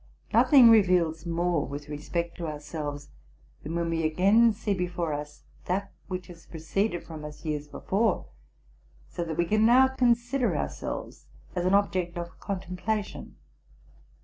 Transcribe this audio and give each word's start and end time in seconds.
Nothing 0.33 0.71
reveals 0.71 1.27
more 1.27 1.67
with 1.67 1.87
respect 1.87 2.35
to 2.39 2.47
ourselves, 2.47 3.09
than 3.61 3.75
when 3.75 3.91
we 3.91 4.03
again 4.03 4.51
see 4.51 4.73
before 4.73 5.13
us 5.13 5.43
that 5.65 5.93
which 6.07 6.25
has 6.25 6.47
proceeded 6.47 7.03
from 7.03 7.23
us 7.23 7.45
years 7.45 7.67
before, 7.67 8.25
so 9.07 9.23
that 9.23 9.37
we 9.37 9.45
can 9.45 9.63
now 9.63 9.87
consider 9.89 10.57
ourselves 10.57 11.27
as 11.55 11.65
an 11.67 11.75
object 11.75 12.17
of 12.17 12.39
contemplation. 12.39 13.35